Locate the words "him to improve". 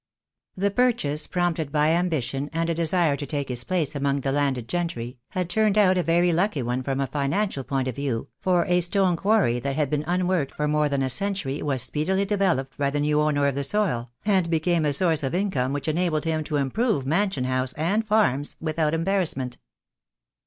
16.25-17.05